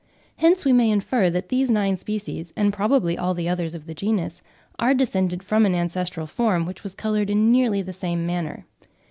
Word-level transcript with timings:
Hence 0.37 0.65
we 0.65 0.73
may 0.73 0.89
infer 0.89 1.29
that 1.29 1.49
these 1.49 1.69
nine 1.69 1.95
species, 1.95 2.51
and 2.55 2.73
probably 2.73 3.15
all 3.15 3.35
the 3.35 3.47
others 3.47 3.75
of 3.75 3.85
the 3.85 3.93
genus, 3.93 4.41
are 4.79 4.95
descended 4.95 5.43
from 5.43 5.63
an 5.63 5.75
ancestral 5.75 6.25
form 6.25 6.65
which 6.65 6.81
was 6.81 6.95
coloured 6.95 7.29
in 7.29 7.51
nearly 7.51 7.83
the 7.83 7.93
same 7.93 8.25
manner. 8.25 8.65